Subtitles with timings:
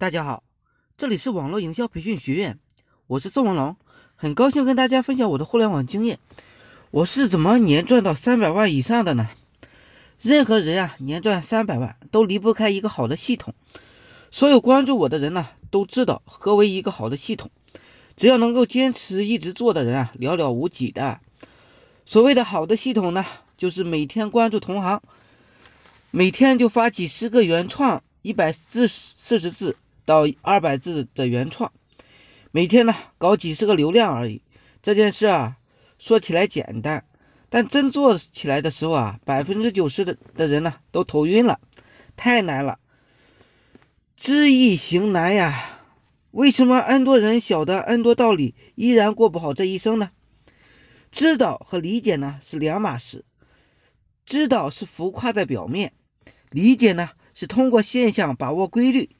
[0.00, 0.44] 大家好，
[0.96, 2.60] 这里是网络营销培训学院，
[3.08, 3.76] 我是宋文龙，
[4.14, 6.20] 很高兴跟大家分享我的互联网经验。
[6.92, 9.28] 我是怎么年赚到三百万以上的呢？
[10.22, 13.54] 任何人啊，年赚三百万都离不开一个好的系统。
[14.30, 17.50] 所有关注我的人呢，都知道何为一个好的系统。
[18.16, 21.18] 只要能够坚持一直做的人啊，寥寥无几的。
[22.06, 23.24] 所谓的好的系统呢，
[23.56, 25.02] 就是每天关注同行，
[26.12, 29.76] 每天就发几十个原创一百四四十字
[30.08, 31.70] 到二百字的原创，
[32.50, 34.40] 每天呢搞几十个流量而已。
[34.82, 35.58] 这件事啊，
[35.98, 37.04] 说起来简单，
[37.50, 41.60] 但真做起来的时候啊，百分之九十的的人呢都头晕了，
[42.16, 42.78] 太难了，
[44.16, 45.82] 知易行难呀。
[46.30, 50.10] 为什么 N 多人晓得 N 多道理，依然过不好这一生呢？
[51.12, 53.26] 知道和理解呢是两码事。
[54.24, 55.92] 知道是浮夸在表面，
[56.48, 59.10] 理解呢是通过现象把握规律，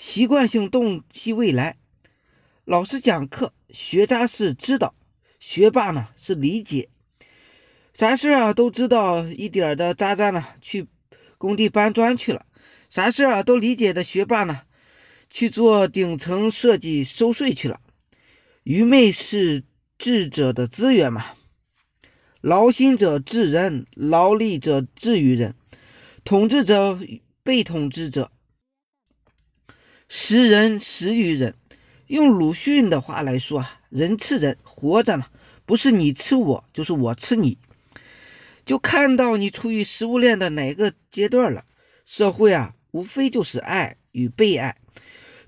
[0.00, 1.76] 习惯性洞悉未来。
[2.64, 4.94] 老师讲课，学渣是知道，
[5.38, 6.88] 学霸呢是理解。
[7.92, 10.88] 啥事啊都知道一点的渣渣呢，去
[11.36, 12.46] 工地搬砖去了；
[12.88, 14.62] 啥事啊都理解的学霸呢。
[15.28, 17.78] 去做顶层设计收税去了，
[18.62, 19.64] 愚昧是
[19.98, 21.26] 智者的资源嘛？
[22.40, 25.54] 劳心者治人，劳力者治于人，
[26.24, 26.98] 统治者
[27.42, 28.32] 被统治者，
[30.12, 31.54] 食人食于人。
[32.08, 35.26] 用鲁迅的话来说啊，人吃人，活着呢，
[35.64, 37.56] 不是你吃我，就是我吃你。
[38.66, 41.64] 就看到你处于食物链的哪个阶段了。
[42.04, 44.76] 社会啊，无非就是爱与被爱。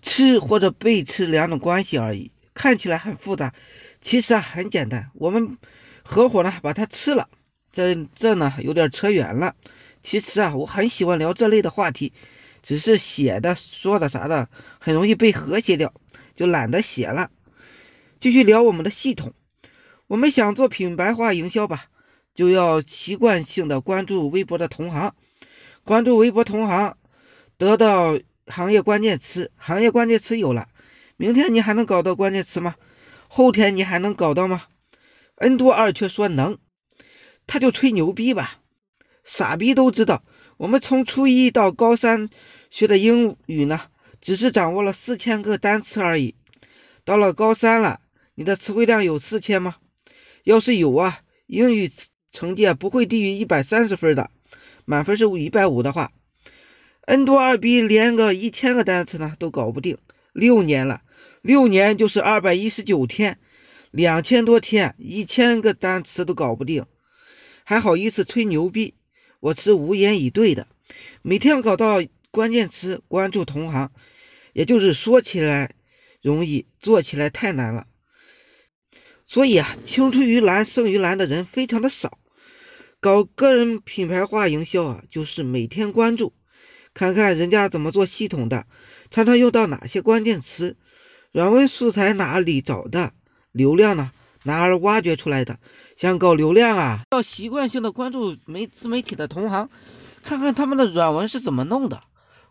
[0.01, 3.53] 吃或者被吃两种关系而已，看起来很复杂，
[4.01, 5.11] 其实啊很简单。
[5.15, 5.59] 我们
[6.05, 7.29] 合伙呢把它吃了，
[7.73, 9.57] 这这呢有点扯远了。
[10.05, 12.13] 其实啊我很喜欢聊这类的话题，
[12.63, 15.93] 只是写的说的啥的很容易被和谐掉，
[16.35, 17.31] 就懒得写了。
[18.21, 19.33] 继续聊我们的系统，
[20.07, 21.87] 我们想做品牌化营销吧，
[22.35, 25.15] 就要习惯性的关注微博的同行，
[25.85, 26.97] 关注微博同行，
[27.59, 28.19] 得到。
[28.49, 30.69] 行业关键词，行业关键词有了，
[31.17, 32.75] 明天你还能搞到关键词吗？
[33.29, 34.65] 后天你还能搞到吗
[35.37, 36.59] ？N 多二却说能，
[37.47, 38.59] 他就吹牛逼吧。
[39.23, 40.25] 傻逼都知道，
[40.63, 42.31] 我们从初一到高三
[42.71, 43.81] 学的英语呢，
[44.21, 46.37] 只是掌握了四千个单词而已。
[47.05, 47.99] 到了高三了，
[48.37, 49.79] 你的词汇量有四千吗？
[50.45, 51.91] 要是有啊，英语
[52.31, 54.31] 成绩不会低于一百三十分的，
[54.85, 56.13] 满分是一百五的话。
[57.07, 59.99] N 多二逼连个一千个单词呢都搞不定，
[60.33, 61.03] 六年了，
[61.41, 63.41] 六年就是二百一十九天，
[63.91, 66.87] 两千多天，一千个单词都搞不定，
[67.65, 68.95] 还好意思吹牛逼？
[69.43, 70.69] 我是无言以对的。
[71.21, 73.91] 每天搞到关键词，关注同行，
[74.53, 75.75] 也就是说起来
[76.21, 77.89] 容易，做起来太难了。
[79.27, 82.21] 所以啊，青出于蓝胜于蓝的人非常的少。
[83.01, 86.33] 搞个人品牌化营销啊，就是每天关注。
[86.95, 88.69] 看看人家怎么做系统的，
[89.11, 90.77] 常常用到哪些关键词，
[91.33, 93.13] 软文素材哪里找的，
[93.51, 94.13] 流量呢
[94.45, 95.59] 哪儿挖掘出来的？
[95.97, 99.69] 想搞流量啊，要习惯性的关注媒自媒体的同行，
[100.23, 102.03] 看看他们的软文是怎么弄的，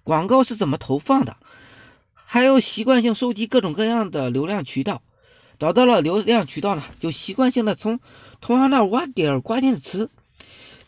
[0.03, 1.35] 广告是怎么投放的，
[2.13, 5.01] 还有习惯性收集各种各样的流量渠道，
[5.59, 7.99] 找到了流量渠道呢，就习惯性的从
[8.39, 10.09] 同行那挖点关键词，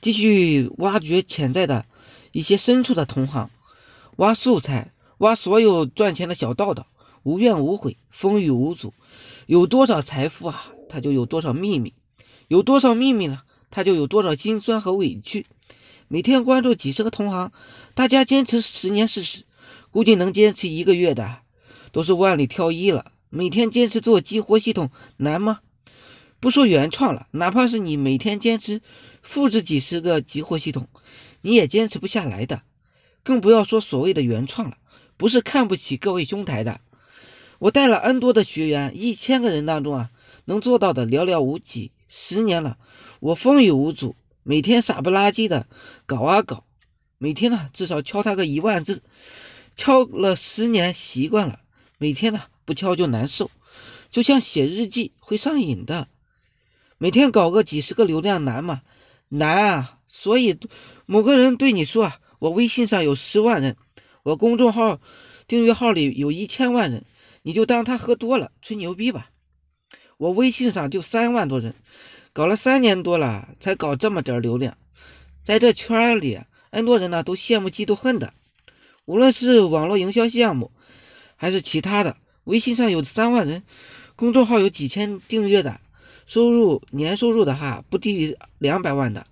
[0.02, 1.86] 继续挖掘潜在的。
[2.32, 3.52] 一些深处的同行，
[4.16, 6.88] 挖素材，挖所有赚钱的小道道，
[7.22, 8.92] 无怨无悔，风雨无阻。
[9.46, 11.94] 有多少财富啊，他就有多少秘密；
[12.48, 15.48] 有多少秘密呢，他就有多少心酸和委屈。
[16.08, 17.52] 每天关注几十个同行，
[17.96, 19.46] 大家坚持十年试试，
[19.90, 21.40] 估计能坚持一个月的，
[21.92, 23.12] 都是万里挑一了。
[23.32, 25.62] 每天坚持做激活系统难吗？
[26.40, 28.84] 不说原创了，哪怕是你每天坚持
[29.24, 30.90] 复制几十个激活系统。
[31.42, 32.62] 你也坚持不下来的，
[33.24, 34.78] 更不要说所谓的原创了。
[35.18, 36.82] 不是看不起各位兄台的，
[37.58, 40.12] 我带了 N 多的学员，一千个人当中啊，
[40.46, 41.92] 能做到的寥寥无几。
[42.08, 42.78] 十年了，
[43.20, 45.68] 我风雨无阻，每天傻不拉几的
[46.06, 46.66] 搞啊搞，
[47.18, 49.02] 每天呢至少敲他个一万字，
[49.76, 51.62] 敲了十年习惯了，
[51.98, 53.50] 每天呢不敲就难受，
[54.12, 56.08] 就像写日记会上瘾的。
[57.00, 58.84] 每天搞个几十个流量难吗？
[59.30, 59.98] 难啊！
[60.08, 60.60] 所以，
[61.08, 63.76] 某个人对你说啊，我微信上有十万人，
[64.22, 65.02] 我公众号
[65.48, 67.06] 订阅号里有一千万人，
[67.42, 69.32] 你就当他喝多了吹牛逼吧。
[70.18, 71.76] 我微信上就三万多人，
[72.34, 74.78] 搞了三年多了才搞这么点流量，
[75.46, 76.40] 在这圈里，
[76.72, 78.34] 很多人呢都羡慕嫉妒恨的。
[79.06, 80.72] 无论是网络营销项目，
[81.36, 82.16] 还是其他的。
[82.46, 83.64] 微信上有三万人，
[84.16, 85.80] 公众号有几千订阅的，
[86.26, 89.28] 收入年收入的话不低于两百万的。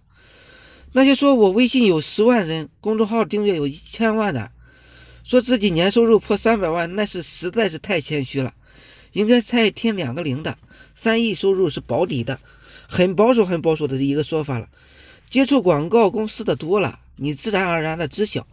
[0.94, 4.51] 那些说我微信有十万人，公众号订阅有一千万的，
[5.24, 8.54] 说自己年收入破三百万，那是实在是太谦虚了。
[9.12, 10.58] 应该再添两个零的，
[10.96, 12.40] 三亿收入是保底的，
[12.88, 14.69] 很保守、很保守的一个说法了。
[15.30, 18.48] 接触广告公司的多了，你自然而然的知晓，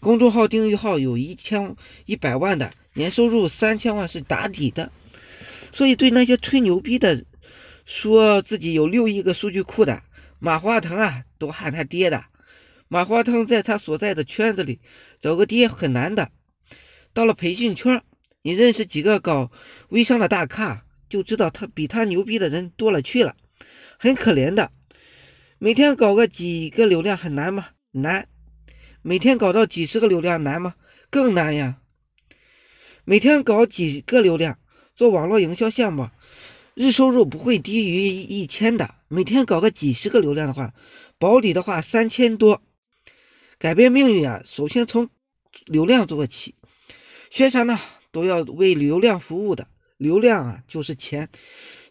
[0.00, 4.90] 公众号订阅号有一千一百万的，年收入三千万是打底的。
[5.72, 7.24] 所以对那些吹牛逼的，
[7.84, 10.02] 说自己有六亿个数据库的。
[10.38, 12.24] 马化腾啊，都喊他爹的。
[12.88, 14.80] 马化腾在他所在的圈子里
[15.20, 16.30] 找个爹很难的。
[17.12, 18.02] 到了培训圈，
[18.46, 19.50] 你认识几个搞
[19.88, 23.34] 微商的大咖，就知道他比他牛逼的人多了去了。
[23.98, 24.70] 很可怜的，
[25.58, 27.70] 每天搞个几个流量很难吗？
[27.90, 28.28] 难。
[29.02, 30.76] 每天搞到几十个流量难吗？
[31.10, 31.78] 更难呀。
[33.04, 34.60] 每天搞几个流量
[34.94, 36.08] 做网络营销项目。
[36.74, 40.72] 日收入不会低于一千的，每天搞个几十个流量的话，
[41.18, 42.62] 保底的话三千多。
[43.58, 45.10] 改变命运啊，首先从
[45.64, 46.54] 流量做起。
[47.32, 47.80] 学啥呢？
[48.16, 49.68] 都要为流量服务的。
[49.98, 51.28] 流量啊，就是钱，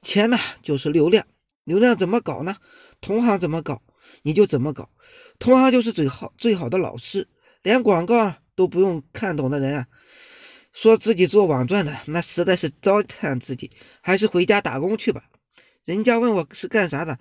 [0.01, 1.27] 钱呢就是流量。
[1.63, 2.57] 流量怎么搞呢？
[2.99, 3.83] 同行怎么搞，
[4.23, 4.89] 你就怎么搞。
[5.37, 7.27] 同行就是最好最好的老师，
[7.61, 9.87] 连广告都不用看懂的人啊。
[10.73, 13.69] 说自己做网赚的，那实在是糟蹋自己，
[14.01, 15.25] 还是回家打工去吧。
[15.83, 17.19] 人家问我是干啥的，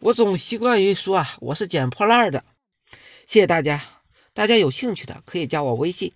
[0.00, 2.42] 我总习惯于说啊，我是捡破烂的。
[3.26, 3.82] 谢谢大家，
[4.32, 6.14] 大家有兴趣的可以加我微信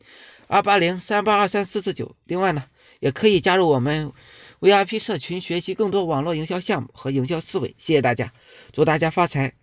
[0.50, 2.16] 二八零三八二三四四九。
[2.24, 2.64] 另外呢，
[2.98, 4.12] 也可以加入我们
[4.58, 7.76] VIP 社群，学习更多网络营销项目和营销思维。
[7.78, 8.32] 谢谢大家，
[8.72, 9.59] 祝大家发财。